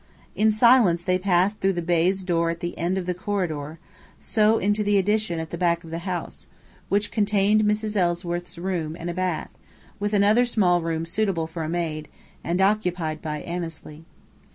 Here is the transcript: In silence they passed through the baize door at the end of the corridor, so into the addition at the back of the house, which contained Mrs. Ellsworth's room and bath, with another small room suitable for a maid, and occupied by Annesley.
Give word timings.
In 0.35 0.49
silence 0.49 1.03
they 1.03 1.19
passed 1.19 1.59
through 1.59 1.73
the 1.73 1.81
baize 1.83 2.23
door 2.23 2.49
at 2.49 2.59
the 2.59 2.75
end 2.75 2.97
of 2.97 3.05
the 3.05 3.13
corridor, 3.13 3.77
so 4.19 4.57
into 4.57 4.83
the 4.83 4.97
addition 4.97 5.37
at 5.39 5.51
the 5.51 5.59
back 5.59 5.83
of 5.83 5.91
the 5.91 5.99
house, 5.99 6.47
which 6.89 7.11
contained 7.11 7.61
Mrs. 7.65 7.95
Ellsworth's 7.95 8.57
room 8.57 8.97
and 8.99 9.13
bath, 9.15 9.51
with 9.99 10.15
another 10.15 10.43
small 10.43 10.81
room 10.81 11.05
suitable 11.05 11.45
for 11.45 11.63
a 11.63 11.69
maid, 11.69 12.07
and 12.43 12.59
occupied 12.61 13.21
by 13.21 13.41
Annesley. 13.43 14.03